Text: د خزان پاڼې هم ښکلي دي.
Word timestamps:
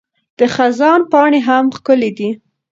د 0.39 0.39
خزان 0.53 0.99
پاڼې 1.11 1.39
هم 1.47 1.65
ښکلي 1.75 2.11
دي. 2.17 2.29